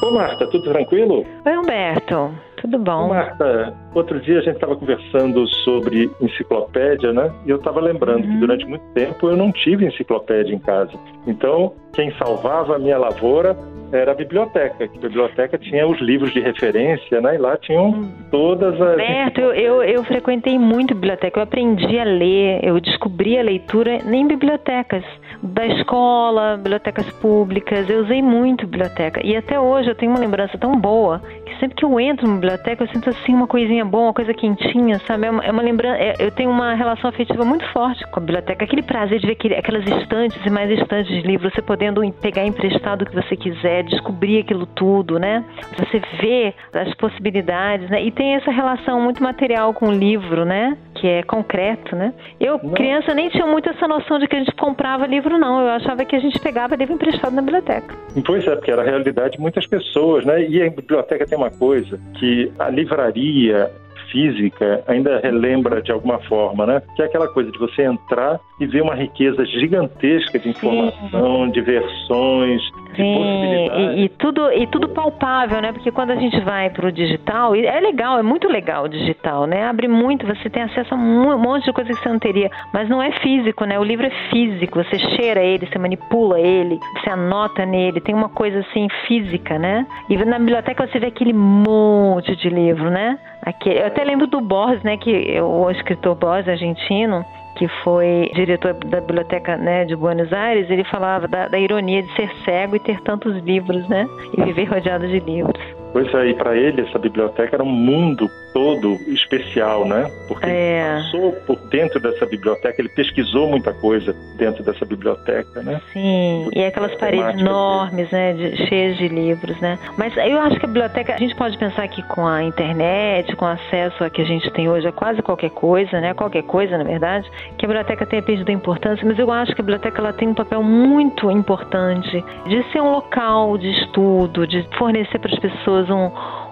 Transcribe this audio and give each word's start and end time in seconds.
Ô 0.00 0.12
Marta, 0.12 0.46
tudo 0.46 0.70
tranquilo? 0.70 1.26
Oi 1.44 1.58
Humberto, 1.58 2.32
tudo 2.60 2.78
bom? 2.78 3.08
Marta, 3.08 3.74
outro 3.94 4.20
dia 4.20 4.38
a 4.38 4.42
gente 4.42 4.54
estava 4.54 4.76
conversando 4.76 5.46
sobre 5.64 6.08
enciclopédia, 6.20 7.12
né? 7.12 7.32
E 7.44 7.50
eu 7.50 7.56
estava 7.56 7.80
lembrando 7.80 8.24
uhum. 8.24 8.32
que 8.32 8.38
durante 8.38 8.64
muito 8.64 8.84
tempo 8.94 9.28
eu 9.28 9.36
não 9.36 9.50
tive 9.50 9.86
enciclopédia 9.86 10.54
em 10.54 10.58
casa. 10.58 10.92
Então, 11.26 11.72
quem 11.92 12.12
salvava 12.12 12.76
a 12.76 12.78
minha 12.78 12.96
lavoura 12.96 13.56
era 13.90 14.12
a 14.12 14.14
biblioteca, 14.14 14.86
que 14.86 14.98
a 14.98 15.00
biblioteca 15.00 15.58
tinha 15.58 15.86
os 15.86 15.98
livros 16.00 16.32
de 16.32 16.40
referência, 16.40 17.20
né? 17.20 17.34
E 17.34 17.38
lá 17.38 17.56
tinham 17.56 17.88
hum. 17.88 18.12
todas 18.30 18.80
as. 18.80 18.96
Certo, 18.96 19.40
eu, 19.40 19.52
eu, 19.52 19.82
eu, 19.82 20.04
frequentei 20.04 20.58
muito 20.58 20.94
biblioteca, 20.94 21.40
eu 21.40 21.44
aprendi 21.44 21.98
a 21.98 22.04
ler, 22.04 22.60
eu 22.62 22.78
descobri 22.80 23.36
a 23.36 23.42
leitura 23.42 23.96
em 23.96 24.26
bibliotecas 24.28 25.04
da 25.42 25.66
escola, 25.66 26.56
bibliotecas 26.56 27.08
públicas, 27.20 27.88
eu 27.88 28.00
usei 28.02 28.22
muito 28.22 28.66
biblioteca. 28.66 29.24
E 29.24 29.36
até 29.36 29.58
hoje 29.58 29.88
eu 29.88 29.94
tenho 29.94 30.12
uma 30.12 30.20
lembrança 30.20 30.56
tão 30.58 30.76
boa 30.76 31.20
que 31.44 31.58
sempre 31.58 31.76
que 31.76 31.84
eu 31.84 31.98
entro 32.00 32.26
na 32.26 32.34
biblioteca 32.34 32.84
eu 32.84 32.88
sinto 32.88 33.10
assim 33.10 33.34
uma 33.34 33.46
coisinha 33.46 33.84
boa, 33.84 34.04
uma 34.04 34.14
coisa 34.14 34.32
quentinha, 34.34 34.98
sabe? 35.00 35.26
É 35.26 35.30
uma, 35.30 35.44
é 35.44 35.50
uma 35.50 35.62
lembrança, 35.62 35.98
é, 35.98 36.14
eu 36.18 36.30
tenho 36.30 36.50
uma 36.50 36.74
relação 36.74 37.10
afetiva 37.10 37.44
muito 37.44 37.66
forte 37.72 38.04
com 38.10 38.20
a 38.20 38.22
biblioteca, 38.22 38.64
aquele 38.64 38.82
prazer 38.82 39.20
de 39.20 39.26
ver 39.26 39.32
aquele, 39.32 39.54
aquelas 39.54 39.86
estantes 39.86 40.44
e 40.44 40.50
mais 40.50 40.70
estantes 40.70 41.08
de 41.08 41.22
livros, 41.22 41.52
você 41.52 41.62
podendo 41.62 42.00
pegar 42.20 42.44
emprestado 42.44 43.02
o 43.02 43.06
que 43.06 43.14
você 43.14 43.36
quiser, 43.36 43.84
descobrir 43.84 44.40
aquilo 44.40 44.66
tudo, 44.66 45.18
né? 45.18 45.44
Você 45.76 46.00
vê 46.20 46.54
as 46.72 46.94
possibilidades, 46.94 47.88
né? 47.90 48.02
E 48.02 48.10
tem 48.10 48.34
essa 48.34 48.50
relação 48.50 49.00
muito 49.00 49.22
material 49.22 49.74
com 49.74 49.88
o 49.88 49.92
livro, 49.92 50.44
né? 50.44 50.76
Que 50.94 51.06
é 51.06 51.22
concreto, 51.22 51.94
né? 51.94 52.12
Eu, 52.40 52.60
não. 52.62 52.72
criança, 52.72 53.14
nem 53.14 53.28
tinha 53.28 53.46
muito 53.46 53.68
essa 53.68 53.86
noção 53.86 54.18
de 54.18 54.26
que 54.26 54.36
a 54.36 54.38
gente 54.38 54.54
comprava 54.54 55.06
livro, 55.06 55.27
não. 55.36 55.60
Eu 55.60 55.68
achava 55.70 56.04
que 56.04 56.14
a 56.14 56.20
gente 56.20 56.38
pegava 56.38 56.76
livro 56.76 56.94
emprestado 56.94 57.34
na 57.34 57.42
biblioteca. 57.42 57.94
Pois 58.24 58.46
é, 58.46 58.54
porque 58.54 58.70
era 58.70 58.82
a 58.82 58.84
realidade 58.84 59.32
de 59.32 59.40
muitas 59.40 59.66
pessoas, 59.66 60.24
né? 60.24 60.48
E 60.48 60.62
a 60.62 60.70
biblioteca 60.70 61.26
tem 61.26 61.36
uma 61.36 61.50
coisa 61.50 61.98
que 62.18 62.52
a 62.58 62.70
livraria 62.70 63.70
física 64.10 64.82
ainda 64.86 65.20
relembra 65.20 65.82
de 65.82 65.92
alguma 65.92 66.18
forma, 66.20 66.66
né? 66.66 66.82
Que 66.94 67.02
é 67.02 67.04
aquela 67.06 67.28
coisa 67.28 67.50
de 67.50 67.58
você 67.58 67.82
entrar 67.82 68.40
e 68.60 68.66
ver 68.66 68.82
uma 68.82 68.94
riqueza 68.94 69.44
gigantesca 69.44 70.38
de 70.38 70.48
informação, 70.48 71.46
Sim. 71.46 71.50
de 71.52 71.60
versões, 71.60 72.62
Sim, 72.96 73.70
e, 73.76 74.04
e, 74.04 74.08
tudo 74.08 74.52
e 74.52 74.66
tudo 74.66 74.88
palpável, 74.88 75.60
né? 75.60 75.72
Porque 75.72 75.92
quando 75.92 76.10
a 76.10 76.16
gente 76.16 76.40
vai 76.40 76.68
para 76.68 76.88
o 76.88 76.92
digital, 76.92 77.54
é 77.54 77.80
legal, 77.80 78.18
é 78.18 78.22
muito 78.22 78.48
legal 78.48 78.84
o 78.84 78.88
digital, 78.88 79.46
né? 79.46 79.64
Abre 79.66 79.86
muito, 79.86 80.26
você 80.26 80.50
tem 80.50 80.62
acesso 80.62 80.94
a 80.94 80.96
um 80.96 81.38
monte 81.38 81.64
de 81.64 81.72
coisa 81.72 81.90
que 81.90 82.00
você 82.00 82.08
não 82.08 82.18
teria, 82.18 82.50
mas 82.72 82.88
não 82.88 83.00
é 83.00 83.12
físico, 83.20 83.64
né? 83.64 83.78
O 83.78 83.84
livro 83.84 84.06
é 84.06 84.10
físico, 84.30 84.82
você 84.82 84.98
cheira 84.98 85.40
ele, 85.40 85.66
você 85.66 85.78
manipula 85.78 86.40
ele, 86.40 86.80
você 87.00 87.10
anota 87.10 87.64
nele, 87.64 88.00
tem 88.00 88.14
uma 88.14 88.28
coisa 88.28 88.58
assim 88.60 88.88
física, 89.06 89.58
né? 89.58 89.86
E 90.08 90.16
na 90.16 90.38
biblioteca 90.38 90.86
você 90.86 90.98
vê 90.98 91.06
aquele 91.06 91.32
monte 91.32 92.34
de 92.34 92.48
livro, 92.48 92.90
né? 92.90 93.18
Aquele, 93.42 93.80
eu 93.80 93.86
até 93.86 94.04
lembro 94.04 94.26
do 94.26 94.40
Borges, 94.40 94.82
né? 94.82 94.96
Que 94.96 95.40
o 95.40 95.70
escritor 95.70 96.14
Borges 96.14 96.48
argentino, 96.48 97.24
que 97.56 97.68
foi 97.82 98.30
diretor 98.34 98.74
da 98.74 99.00
biblioteca 99.00 99.56
né, 99.56 99.84
de 99.84 99.96
Buenos 99.96 100.32
Aires, 100.32 100.70
ele 100.70 100.84
falava 100.84 101.26
da, 101.26 101.48
da 101.48 101.58
ironia 101.58 102.02
de 102.02 102.14
ser 102.14 102.30
cego 102.44 102.76
e 102.76 102.80
ter 102.80 103.00
tantos 103.02 103.36
livros, 103.42 103.86
né? 103.88 104.06
E 104.36 104.42
viver 104.42 104.64
rodeado 104.64 105.06
de 105.08 105.18
livros. 105.20 105.60
Pois 105.92 106.14
aí, 106.14 106.34
para 106.34 106.56
ele, 106.56 106.82
essa 106.82 106.98
biblioteca 106.98 107.56
era 107.56 107.62
um 107.62 107.72
mundo 107.72 108.28
todo 108.52 108.98
especial, 109.08 109.86
né? 109.86 110.10
Porque 110.26 110.46
é. 110.46 110.80
ele 110.80 111.02
passou 111.02 111.32
por 111.46 111.56
dentro 111.68 112.00
dessa 112.00 112.26
biblioteca, 112.26 112.80
ele 112.80 112.88
pesquisou 112.88 113.48
muita 113.48 113.72
coisa 113.72 114.14
dentro 114.36 114.62
dessa 114.62 114.84
biblioteca, 114.84 115.62
né? 115.62 115.80
Sim, 115.92 116.48
e 116.54 116.64
aquelas 116.64 116.94
paredes 116.94 117.40
enormes, 117.40 118.10
né? 118.10 118.32
De, 118.32 118.68
cheias 118.68 118.96
de 118.96 119.08
livros, 119.08 119.58
né? 119.60 119.78
Mas 119.96 120.16
eu 120.16 120.40
acho 120.40 120.58
que 120.58 120.64
a 120.64 120.68
biblioteca, 120.68 121.14
a 121.14 121.18
gente 121.18 121.34
pode 121.34 121.56
pensar 121.58 121.86
que 121.88 122.02
com 122.02 122.26
a 122.26 122.42
internet, 122.42 123.34
com 123.36 123.44
o 123.44 123.48
acesso 123.48 124.02
a 124.04 124.10
que 124.10 124.22
a 124.22 124.24
gente 124.24 124.50
tem 124.52 124.68
hoje 124.68 124.86
a 124.86 124.92
quase 124.92 125.22
qualquer 125.22 125.50
coisa, 125.50 126.00
né? 126.00 126.14
Qualquer 126.14 126.42
coisa, 126.42 126.76
na 126.76 126.84
verdade, 126.84 127.28
que 127.56 127.64
a 127.64 127.68
biblioteca 127.68 128.06
tenha 128.06 128.22
perdido 128.22 128.48
a 128.48 128.52
importância, 128.52 129.06
mas 129.06 129.18
eu 129.18 129.30
acho 129.30 129.54
que 129.54 129.60
a 129.60 129.64
biblioteca 129.64 130.00
ela 130.00 130.12
tem 130.12 130.28
um 130.28 130.34
papel 130.34 130.62
muito 130.62 131.30
importante 131.30 132.24
de 132.46 132.62
ser 132.72 132.80
um 132.80 132.92
local 132.92 133.56
de 133.58 133.70
estudo, 133.70 134.46
de 134.46 134.66
fornecer 134.76 135.18
para 135.18 135.32
as 135.32 135.38
pessoas 135.38 135.88
um, 135.90 136.10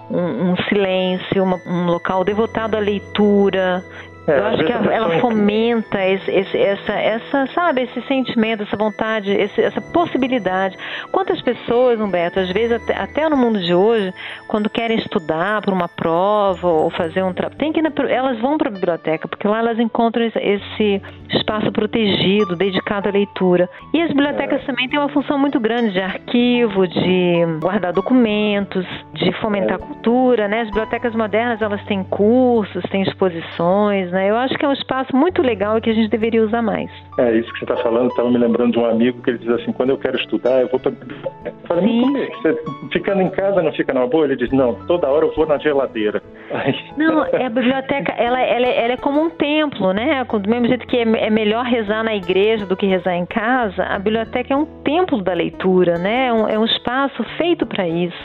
um, 0.09 0.51
um 0.51 0.55
silêncio, 0.67 1.43
uma, 1.43 1.61
um 1.65 1.85
local 1.85 2.23
devotado 2.23 2.75
à 2.75 2.79
leitura, 2.79 3.83
é, 4.27 4.37
eu 4.37 4.45
acho 4.45 4.63
que 4.65 4.71
ela 4.71 5.19
fomenta 5.19 6.03
esse, 6.05 6.29
esse, 6.29 6.57
essa, 6.57 6.93
essa, 6.93 7.47
sabe, 7.53 7.83
esse 7.83 8.01
sentimento, 8.07 8.63
essa 8.63 8.75
vontade, 8.75 9.31
esse, 9.31 9.61
essa 9.61 9.79
possibilidade. 9.79 10.75
Quantas 11.11 11.41
pessoas, 11.41 11.99
Humberto, 11.99 12.39
às 12.39 12.51
vezes 12.51 12.73
até, 12.73 12.95
até 12.97 13.29
no 13.29 13.37
mundo 13.37 13.59
de 13.59 13.73
hoje, 13.73 14.13
quando 14.47 14.69
querem 14.69 14.97
estudar 14.97 15.61
para 15.61 15.73
uma 15.73 15.87
prova 15.87 16.67
ou 16.67 16.89
fazer 16.89 17.23
um 17.23 17.33
trabalho, 17.33 17.57
tem 17.57 17.71
que 17.71 17.81
elas 18.09 18.39
vão 18.39 18.57
para 18.57 18.69
a 18.69 18.71
biblioteca 18.71 19.27
porque 19.27 19.47
lá 19.47 19.59
elas 19.59 19.79
encontram 19.79 20.25
esse, 20.25 21.01
espaço 21.29 21.71
protegido, 21.71 22.55
dedicado 22.55 23.09
à 23.09 23.11
leitura. 23.11 23.69
E 23.93 24.01
as 24.01 24.09
bibliotecas 24.09 24.61
é. 24.61 24.65
também 24.65 24.89
têm 24.89 24.99
uma 24.99 25.09
função 25.09 25.37
muito 25.37 25.59
grande 25.59 25.91
de 25.91 25.99
arquivo, 25.99 26.87
de 26.87 27.45
guardar 27.61 27.93
documentos, 27.93 28.85
de 29.13 29.31
fomentar 29.39 29.71
é. 29.71 29.75
a 29.75 29.79
cultura, 29.79 30.47
né? 30.47 30.61
As 30.61 30.67
bibliotecas 30.67 31.13
modernas 31.15 31.61
elas 31.61 31.83
têm 31.85 32.03
cursos, 32.03 32.83
têm 32.89 33.03
exposições 33.03 34.11
né? 34.16 34.16
Eu 34.25 34.37
acho 34.37 34.55
que 34.55 34.65
é 34.65 34.67
um 34.67 34.73
espaço 34.73 35.15
muito 35.15 35.41
legal 35.41 35.77
e 35.77 35.81
que 35.81 35.89
a 35.89 35.93
gente 35.93 36.09
deveria 36.09 36.43
usar 36.43 36.61
mais. 36.61 36.89
É, 37.17 37.31
isso 37.35 37.51
que 37.53 37.59
você 37.59 37.65
está 37.65 37.77
falando, 37.77 38.09
estava 38.09 38.29
me 38.29 38.37
lembrando 38.37 38.73
de 38.73 38.79
um 38.79 38.85
amigo 38.85 39.21
que 39.21 39.31
ele 39.31 39.39
diz 39.39 39.49
assim, 39.49 39.71
quando 39.71 39.89
eu 39.89 39.97
quero 39.97 40.17
estudar, 40.17 40.61
eu 40.61 40.67
vou 40.67 40.79
para 40.79 40.91
Eu 40.91 41.53
falei, 41.67 41.87
Sim. 41.87 42.01
como 42.01 42.17
Você 42.17 42.57
ficando 42.91 43.21
em 43.21 43.29
casa 43.29 43.61
não 43.61 43.71
fica 43.73 43.93
numa 43.93 44.07
boa? 44.07 44.25
Ele 44.25 44.35
diz, 44.35 44.51
não, 44.51 44.73
toda 44.85 45.07
hora 45.07 45.25
eu 45.25 45.33
vou 45.35 45.45
na 45.45 45.57
geladeira. 45.57 46.21
Não, 46.97 47.25
é 47.25 47.45
a 47.45 47.49
biblioteca, 47.49 48.13
ela, 48.13 48.39
ela, 48.41 48.67
ela, 48.67 48.93
é 48.93 48.97
como 48.97 49.21
um 49.21 49.29
templo, 49.29 49.91
né? 49.91 50.23
Do 50.23 50.49
mesmo 50.49 50.67
jeito 50.67 50.87
que 50.87 50.97
é, 50.97 51.01
é 51.01 51.29
melhor 51.29 51.65
rezar 51.65 52.03
na 52.03 52.15
igreja 52.15 52.65
do 52.65 52.75
que 52.75 52.85
rezar 52.85 53.15
em 53.15 53.25
casa, 53.25 53.83
a 53.83 53.99
biblioteca 53.99 54.53
é 54.53 54.57
um 54.57 54.65
templo 54.83 55.21
da 55.21 55.33
leitura, 55.33 55.97
né? 55.97 56.27
É 56.27 56.33
um, 56.33 56.47
é 56.47 56.57
um 56.57 56.65
espaço 56.65 57.23
feito 57.37 57.65
para 57.65 57.87
isso 57.87 58.17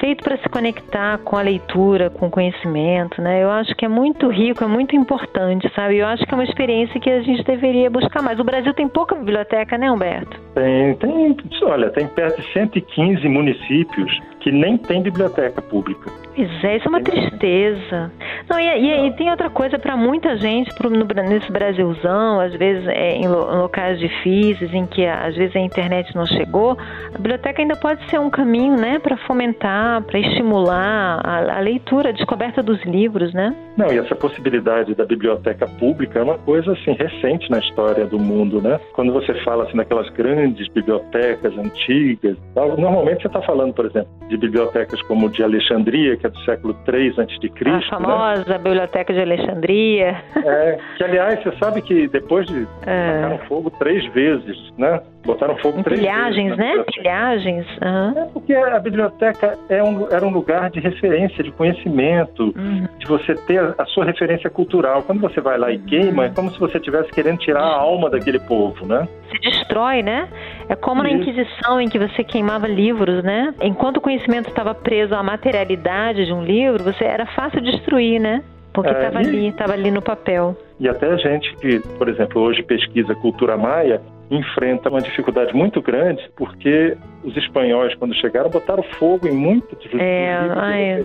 feito 0.00 0.24
para 0.24 0.38
se 0.38 0.48
conectar 0.48 1.18
com 1.18 1.36
a 1.36 1.42
leitura, 1.42 2.10
com 2.10 2.26
o 2.26 2.30
conhecimento, 2.30 3.20
né? 3.20 3.42
Eu 3.42 3.50
acho 3.50 3.74
que 3.76 3.84
é 3.84 3.88
muito 3.88 4.28
rico, 4.28 4.64
é 4.64 4.66
muito 4.66 4.96
importante, 4.96 5.70
sabe? 5.74 5.98
Eu 5.98 6.06
acho 6.06 6.24
que 6.24 6.32
é 6.32 6.34
uma 6.34 6.44
experiência 6.44 6.98
que 6.98 7.10
a 7.10 7.22
gente 7.22 7.44
deveria 7.44 7.90
buscar 7.90 8.22
mais. 8.22 8.40
O 8.40 8.44
Brasil 8.44 8.72
tem 8.74 8.88
pouca 8.88 9.14
biblioteca, 9.14 9.76
né, 9.76 9.92
Humberto? 9.92 10.40
Tem, 10.54 10.94
tem, 10.94 11.36
olha, 11.62 11.90
tem 11.90 12.08
perto 12.08 12.40
de 12.40 12.52
115 12.52 13.28
municípios 13.28 14.18
que 14.40 14.50
nem 14.50 14.78
tem 14.78 15.02
biblioteca 15.02 15.60
pública. 15.60 16.10
Pois 16.34 16.64
é, 16.64 16.76
isso 16.78 16.86
é 16.86 16.88
uma 16.88 17.02
tristeza. 17.02 18.10
Não, 18.50 18.58
e, 18.58 18.64
e, 18.64 19.06
e 19.06 19.12
tem 19.12 19.30
outra 19.30 19.48
coisa 19.48 19.78
para 19.78 19.96
muita 19.96 20.36
gente 20.36 20.74
pro, 20.74 20.90
no, 20.90 21.06
nesse 21.06 21.52
Brasilzão, 21.52 22.40
às 22.40 22.52
vezes 22.52 22.84
é, 22.88 23.12
em, 23.12 23.28
lo, 23.28 23.48
em, 23.48 23.58
locais 23.58 23.96
difíceis, 24.00 24.74
em 24.74 24.86
que 24.86 25.06
às 25.06 25.36
vezes 25.36 25.54
a 25.54 25.60
internet 25.60 26.12
não 26.16 26.26
chegou, 26.26 26.76
a 27.14 27.16
biblioteca 27.16 27.62
ainda 27.62 27.76
pode 27.76 28.04
ser 28.10 28.18
um 28.18 28.28
caminho, 28.28 28.76
né, 28.76 28.98
para 28.98 29.16
fomentar, 29.18 30.02
para 30.02 30.18
estimular 30.18 31.20
a, 31.24 31.58
a, 31.58 31.60
leitura, 31.60 32.08
a 32.08 32.12
descoberta 32.12 32.60
dos 32.60 32.82
livros, 32.84 33.32
né? 33.32 33.54
Não, 33.76 33.92
e 33.92 33.98
essa 33.98 34.16
possibilidade 34.16 34.96
da 34.96 35.06
biblioteca 35.06 35.68
pública 35.78 36.18
é 36.18 36.22
uma 36.22 36.38
coisa 36.38 36.72
assim 36.72 36.92
recente 36.92 37.48
na 37.52 37.60
história 37.60 38.04
do 38.04 38.18
mundo, 38.18 38.60
né? 38.60 38.80
Quando 38.94 39.12
você 39.12 39.32
fala 39.44 39.62
assim 39.62 39.76
daquelas 39.76 40.08
grandes 40.10 40.66
bibliotecas 40.68 41.56
antigas, 41.56 42.36
normalmente 42.56 43.22
você 43.22 43.28
está 43.28 43.40
falando, 43.42 43.72
por 43.72 43.86
exemplo, 43.86 44.10
de 44.28 44.36
bibliotecas 44.36 45.00
como 45.02 45.30
de 45.30 45.44
Alexandria, 45.44 46.16
que 46.16 46.26
é 46.26 46.30
do 46.30 46.38
século 46.40 46.76
III 46.86 47.10
a.C. 47.10 47.68
A 47.68 47.82
famosa 47.82 48.39
né? 48.39 48.39
Biblioteca 48.44 49.12
de 49.12 49.20
Alexandria. 49.20 50.22
É, 50.36 50.78
que 50.96 51.04
aliás, 51.04 51.42
você 51.42 51.56
sabe 51.58 51.82
que 51.82 52.08
depois 52.08 52.46
de 52.46 52.66
é. 52.86 53.38
fogo 53.48 53.70
três 53.70 54.04
vezes, 54.12 54.56
né? 54.76 55.00
Botaram 55.24 55.56
fogo 55.58 55.78
em 55.78 55.82
três 55.82 56.00
pilhagens, 56.00 56.56
vezes. 56.56 56.76
né? 56.76 56.84
Pilhagens, 56.94 57.66
uhum. 57.82 58.22
É 58.22 58.24
porque 58.32 58.54
a 58.54 58.78
biblioteca 58.78 59.58
é 59.68 59.82
um, 59.82 60.08
era 60.10 60.24
um 60.24 60.30
lugar 60.30 60.70
de 60.70 60.80
referência, 60.80 61.44
de 61.44 61.52
conhecimento, 61.52 62.54
uhum. 62.56 62.88
de 62.98 63.06
você 63.06 63.34
ter 63.34 63.60
a, 63.60 63.74
a, 63.78 63.84
sua 63.86 64.04
referência 64.06 64.48
cultural. 64.48 65.02
Quando 65.02 65.20
você 65.20 65.40
vai 65.40 65.58
lá 65.58 65.70
e 65.70 65.78
queima, 65.78 66.26
é 66.26 66.28
como 66.30 66.50
se 66.50 66.58
você 66.58 66.78
estivesse 66.78 67.10
querendo 67.10 67.38
tirar 67.38 67.62
a 67.62 67.76
alma 67.76 68.08
daquele 68.08 68.38
povo, 68.38 68.86
né? 68.86 69.06
Se 69.30 69.59
destrói, 69.70 70.02
né? 70.02 70.28
É 70.68 70.74
como 70.74 71.02
na 71.02 71.10
Inquisição, 71.10 71.80
em 71.80 71.88
que 71.88 71.98
você 71.98 72.24
queimava 72.24 72.66
livros, 72.66 73.22
né? 73.22 73.54
Enquanto 73.62 73.98
o 73.98 74.00
conhecimento 74.00 74.48
estava 74.48 74.74
preso 74.74 75.14
à 75.14 75.22
materialidade 75.22 76.26
de 76.26 76.32
um 76.32 76.44
livro, 76.44 76.82
você 76.82 77.04
era 77.04 77.26
fácil 77.26 77.60
destruir, 77.60 78.20
né? 78.20 78.42
Porque 78.72 78.90
estava 78.90 79.20
é, 79.20 79.26
ali, 79.26 79.48
estava 79.48 79.72
ali 79.72 79.90
no 79.90 80.02
papel. 80.02 80.56
E 80.78 80.88
até 80.88 81.06
a 81.06 81.16
gente 81.16 81.54
que, 81.56 81.80
por 81.98 82.08
exemplo, 82.08 82.42
hoje 82.42 82.62
pesquisa 82.62 83.14
cultura 83.16 83.56
maia, 83.56 84.00
enfrenta 84.30 84.88
uma 84.88 85.00
dificuldade 85.00 85.54
muito 85.54 85.82
grande 85.82 86.22
porque 86.36 86.96
os 87.24 87.36
espanhóis, 87.36 87.94
quando 87.96 88.14
chegaram, 88.14 88.48
botaram 88.48 88.82
fogo 88.98 89.26
em 89.26 89.32
muitos 89.32 89.78
é, 89.98 90.38
livros 90.40 90.58
ai, 90.58 91.04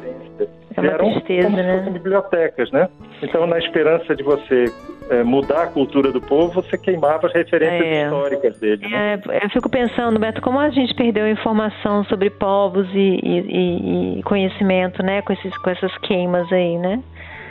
é 0.77 0.81
uma 0.81 0.92
eram 0.92 1.12
tristeza, 1.12 1.48
como 1.48 1.57
né? 1.57 1.89
bibliotecas, 1.92 2.72
né? 2.72 2.89
Então, 3.24 3.48
na 3.48 3.57
esperança 3.57 4.16
de 4.16 4.24
você 4.24 4.66
é, 5.10 5.24
mudar 5.24 5.63
a 5.63 5.68
cultura 5.68 6.12
do 6.12 6.22
povo, 6.22 6.62
você 6.62 6.77
queimava 6.77 7.27
as 7.27 7.33
referências 7.33 7.81
é. 7.81 8.04
históricas 8.04 8.60
dele. 8.60 8.88
Né? 8.88 9.19
É, 9.30 9.45
eu 9.45 9.50
fico 9.50 9.69
pensando, 9.69 10.19
Beto, 10.19 10.42
como 10.42 10.60
a 10.60 10.69
gente 10.69 10.94
perdeu 10.94 11.30
informação 11.30 12.04
sobre 12.06 12.30
povos 12.30 12.88
e, 12.94 13.19
e, 13.24 14.19
e 14.19 14.24
conhecimento, 14.24 15.01
né? 15.01 15.22
Com, 15.22 15.33
esses, 15.33 15.57
com 15.57 15.69
essas 15.69 15.98
queimas 16.00 16.51
aí, 16.51 16.77
né? 16.77 17.01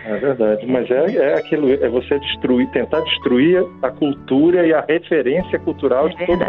É 0.07 0.17
verdade, 0.19 0.67
mas 0.67 0.91
é, 0.91 1.17
é 1.17 1.35
aquilo, 1.35 1.73
é 1.73 1.89
você 1.89 2.19
destruir, 2.19 2.69
tentar 2.71 3.01
destruir 3.01 3.65
a 3.83 3.91
cultura 3.91 4.67
e 4.67 4.73
a 4.73 4.85
referência 4.87 5.59
cultural 5.59 6.09
é 6.09 6.11
de 6.11 6.27
todo 6.27 6.45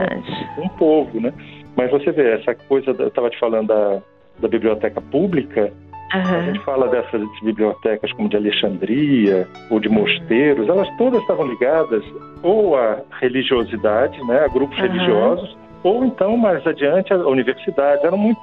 um, 0.58 0.68
povo, 0.70 1.22
né? 1.22 1.34
Mas 1.76 1.90
você 1.90 2.12
vê, 2.12 2.34
essa 2.34 2.54
coisa, 2.54 2.92
eu 2.92 3.08
estava 3.08 3.30
te 3.30 3.40
falando 3.40 3.68
da, 3.68 4.02
da 4.40 4.48
biblioteca 4.48 5.00
pública, 5.00 5.72
Uhum. 6.14 6.22
A 6.22 6.42
gente 6.44 6.60
fala 6.60 6.88
dessas 6.88 7.22
bibliotecas 7.42 8.12
como 8.14 8.30
de 8.30 8.38
Alexandria 8.38 9.48
ou 9.70 9.80
de 9.80 9.90
mosteiros, 9.90 10.70
elas 10.70 10.88
todas 10.98 11.20
estavam 11.22 11.48
ligadas 11.48 12.04
ou 12.44 12.78
à 12.78 13.02
religiosidade, 13.20 14.24
né, 14.28 14.46
a 14.46 14.48
grupos 14.48 14.78
uhum. 14.78 14.84
religiosos, 14.84 15.58
ou 15.84 16.06
então 16.06 16.38
mais 16.38 16.66
adiante 16.66 17.12
a 17.12 17.18
universidade. 17.18 18.06
Eram 18.06 18.18
muito 18.18 18.40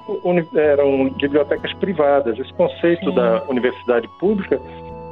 eram 0.55 1.08
bibliotecas 1.11 1.73
privadas. 1.75 2.38
Esse 2.38 2.53
conceito 2.55 3.08
Sim. 3.08 3.15
da 3.15 3.43
universidade 3.49 4.08
pública 4.19 4.61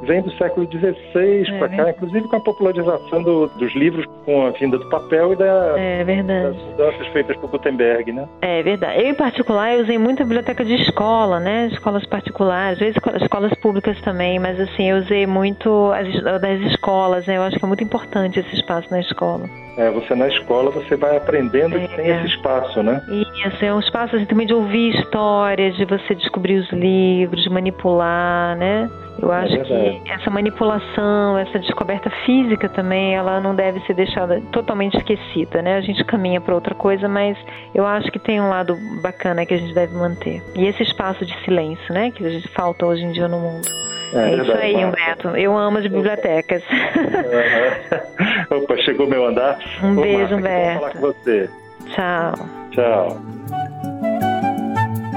vem 0.03 0.21
do 0.21 0.31
século 0.33 0.67
XVI 0.69 1.45
é, 1.47 1.59
para 1.59 1.69
cá, 1.69 1.89
inclusive 1.89 2.27
com 2.27 2.35
a 2.35 2.39
popularização 2.39 3.23
do, 3.23 3.47
dos 3.47 3.73
livros 3.75 4.05
com 4.25 4.45
a 4.45 4.51
vinda 4.51 4.77
do 4.77 4.89
papel 4.89 5.33
e 5.33 5.35
da, 5.35 5.75
é, 5.77 6.03
das 6.03 6.55
mudanças 6.55 7.07
feitas 7.07 7.37
por 7.37 7.49
Gutenberg, 7.49 8.11
né? 8.11 8.27
É 8.41 8.61
verdade. 8.63 9.01
Eu, 9.01 9.09
em 9.09 9.15
particular, 9.15 9.73
eu 9.73 9.83
usei 9.83 9.97
muito 9.97 10.21
a 10.21 10.25
biblioteca 10.25 10.63
de 10.63 10.75
escola, 10.75 11.39
né? 11.39 11.67
Escolas 11.71 12.05
particulares, 12.05 12.73
às 12.73 12.79
vezes 12.79 12.97
escolas 13.21 13.53
públicas 13.55 13.99
também, 14.01 14.39
mas 14.39 14.59
assim, 14.59 14.89
eu 14.89 14.97
usei 14.97 15.25
muito 15.25 15.91
as 15.91 16.41
das 16.41 16.59
escolas, 16.71 17.27
né? 17.27 17.37
Eu 17.37 17.43
acho 17.43 17.57
que 17.57 17.65
é 17.65 17.67
muito 17.67 17.83
importante 17.83 18.39
esse 18.39 18.55
espaço 18.55 18.89
na 18.91 18.99
escola. 18.99 19.49
É, 19.77 19.89
você 19.89 20.13
na 20.15 20.27
escola 20.27 20.69
você 20.71 20.95
vai 20.95 21.15
aprendendo 21.15 21.77
é, 21.77 21.87
que 21.87 21.95
tem 21.95 22.09
esse 22.09 22.35
espaço, 22.35 22.83
né? 22.83 23.01
Isso, 23.45 23.63
é 23.63 23.73
um 23.73 23.79
espaço 23.79 24.15
assim, 24.15 24.25
também 24.25 24.45
de 24.45 24.53
ouvir 24.53 24.95
histórias, 24.95 25.75
de 25.75 25.85
você 25.85 26.13
descobrir 26.13 26.55
os 26.55 26.69
livros, 26.71 27.41
de 27.43 27.49
manipular, 27.49 28.57
né? 28.57 28.89
Eu 29.21 29.31
é 29.31 29.37
acho 29.37 29.55
é 29.55 29.63
que 29.63 30.01
essa 30.09 30.29
manipulação, 30.29 31.37
essa 31.37 31.59
descoberta 31.59 32.09
física 32.25 32.67
também, 32.67 33.15
ela 33.15 33.39
não 33.39 33.55
deve 33.55 33.79
ser 33.81 33.93
deixada 33.93 34.41
totalmente 34.51 34.97
esquecida, 34.97 35.61
né? 35.61 35.77
A 35.77 35.81
gente 35.81 36.03
caminha 36.03 36.41
para 36.41 36.55
outra 36.55 36.75
coisa, 36.75 37.07
mas 37.07 37.37
eu 37.73 37.85
acho 37.85 38.11
que 38.11 38.19
tem 38.19 38.41
um 38.41 38.49
lado 38.49 38.75
bacana 39.01 39.45
que 39.45 39.53
a 39.53 39.57
gente 39.57 39.73
deve 39.73 39.95
manter. 39.95 40.41
E 40.55 40.65
esse 40.65 40.83
espaço 40.83 41.25
de 41.25 41.33
silêncio, 41.43 41.93
né? 41.93 42.11
Que 42.11 42.25
a 42.25 42.29
gente 42.29 42.47
falta 42.49 42.85
hoje 42.85 43.03
em 43.03 43.11
dia 43.11 43.27
no 43.27 43.39
mundo. 43.39 43.67
É, 44.13 44.31
é 44.31 44.35
isso 44.35 44.51
aí, 44.51 44.75
Humberto. 44.83 45.29
Eu 45.29 45.57
amo 45.57 45.77
as 45.77 45.83
bibliotecas. 45.83 46.63
Opa, 48.51 48.77
chegou 48.77 49.07
meu 49.07 49.25
andar. 49.25 49.57
Um 49.81 49.97
Ô, 49.97 50.01
beijo, 50.01 50.35
Humberto. 50.35 50.79
falar 50.79 50.91
com 50.91 50.99
você. 50.99 51.49
Tchau. 51.95 52.33
Tchau. 52.71 53.17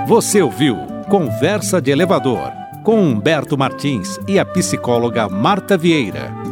Você 0.06 0.40
ouviu 0.40 0.76
Conversa 1.08 1.80
de 1.82 1.90
Elevador 1.90 2.52
com 2.82 2.96
Humberto 2.98 3.56
Martins 3.56 4.18
e 4.28 4.38
a 4.38 4.44
psicóloga 4.44 5.28
Marta 5.28 5.76
Vieira. 5.76 6.43